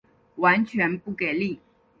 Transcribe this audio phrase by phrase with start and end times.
[0.37, 1.59] 完全不给力